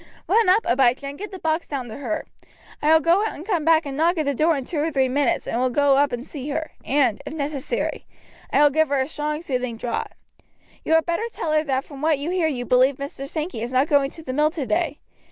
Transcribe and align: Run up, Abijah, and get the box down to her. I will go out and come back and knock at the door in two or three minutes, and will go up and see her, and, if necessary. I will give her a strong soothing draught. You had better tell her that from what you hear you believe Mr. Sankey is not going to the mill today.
Run 0.27 0.49
up, 0.49 0.63
Abijah, 0.65 1.05
and 1.05 1.17
get 1.19 1.29
the 1.29 1.37
box 1.37 1.67
down 1.67 1.87
to 1.89 1.97
her. 1.97 2.25
I 2.81 2.91
will 2.91 3.01
go 3.01 3.23
out 3.23 3.35
and 3.35 3.45
come 3.45 3.63
back 3.63 3.85
and 3.85 3.95
knock 3.95 4.17
at 4.17 4.25
the 4.25 4.33
door 4.33 4.57
in 4.57 4.65
two 4.65 4.79
or 4.79 4.89
three 4.91 5.07
minutes, 5.07 5.45
and 5.45 5.61
will 5.61 5.69
go 5.69 5.95
up 5.97 6.11
and 6.11 6.25
see 6.25 6.49
her, 6.49 6.71
and, 6.83 7.21
if 7.23 7.33
necessary. 7.35 8.07
I 8.51 8.63
will 8.63 8.71
give 8.71 8.87
her 8.89 8.99
a 8.99 9.07
strong 9.07 9.43
soothing 9.43 9.77
draught. 9.77 10.13
You 10.83 10.93
had 10.93 11.05
better 11.05 11.27
tell 11.31 11.51
her 11.51 11.63
that 11.65 11.83
from 11.83 12.01
what 12.01 12.17
you 12.17 12.31
hear 12.31 12.47
you 12.47 12.65
believe 12.65 12.95
Mr. 12.97 13.29
Sankey 13.29 13.61
is 13.61 13.71
not 13.71 13.87
going 13.89 14.09
to 14.09 14.23
the 14.23 14.33
mill 14.33 14.49
today. 14.49 14.97